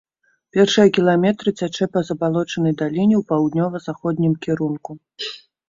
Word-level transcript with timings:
Першыя 0.55 0.87
кіламетры 0.97 1.49
цячэ 1.59 1.85
па 1.99 2.03
забалочанай 2.09 2.73
даліне 2.81 3.15
ў 3.21 3.23
паўднёва-заходнім 3.29 4.33
кірунку. 4.47 4.91